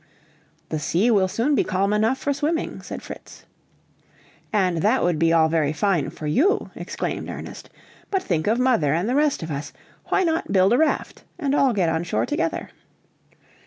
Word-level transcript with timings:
"The 0.69 0.79
sea 0.79 1.11
will 1.11 1.27
soon 1.27 1.53
be 1.53 1.63
calm 1.63 1.93
enough 1.93 2.17
for 2.17 2.33
swimming," 2.33 2.81
said 2.81 3.03
Fritz. 3.03 3.45
"And 4.51 4.77
that 4.77 5.03
would 5.03 5.19
be 5.19 5.31
all 5.31 5.47
very 5.47 5.71
fine 5.71 6.09
for 6.09 6.25
you," 6.25 6.71
exclaimed 6.75 7.29
Ernest, 7.29 7.69
"but 8.09 8.23
think 8.23 8.47
of 8.47 8.57
mother 8.57 8.95
and 8.95 9.07
the 9.07 9.13
rest 9.13 9.43
of 9.43 9.51
us! 9.51 9.73
Why 10.05 10.23
not 10.23 10.51
build 10.51 10.73
a 10.73 10.77
raft 10.79 11.23
and 11.37 11.53
all 11.53 11.71
get 11.71 11.89
on 11.89 12.01
shore 12.03 12.25
together?" 12.25 12.71